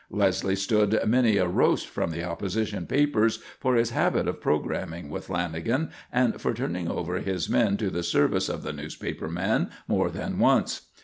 [0.09, 5.27] Leslie stood many a "roast" from the opposition papers for his habit of programming with
[5.27, 10.09] Lanagan, and for turning over his men to the service of the newspaper man more
[10.09, 10.87] than once.